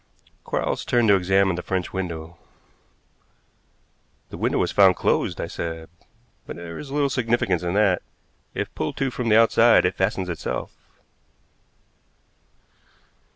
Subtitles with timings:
[0.43, 2.39] Quarles turned to examine the French window.
[4.31, 5.89] "The window was found closed," I said,
[6.47, 8.01] "but there is little significance in that.
[8.55, 10.71] If pulled to from the outside it fastens itself.